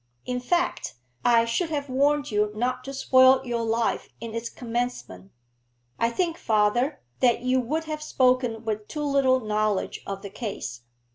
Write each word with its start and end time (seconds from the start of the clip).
In 0.25 0.39
fact, 0.39 0.95
I 1.23 1.45
should 1.45 1.69
have 1.69 1.87
warned 1.87 2.31
you 2.31 2.51
not 2.55 2.83
to 2.85 2.91
spoil 2.91 3.45
your 3.45 3.61
life 3.61 4.09
in 4.19 4.33
its 4.33 4.49
commencement.' 4.49 5.29
'I 5.99 6.09
think, 6.09 6.37
father, 6.39 7.01
that 7.19 7.41
you 7.41 7.59
would 7.61 7.83
have 7.83 8.01
spoken 8.01 8.65
with 8.65 8.87
too 8.87 9.03
little 9.03 9.41
knowledge 9.41 10.01
of 10.07 10.23
the 10.23 10.31
case. 10.31 10.81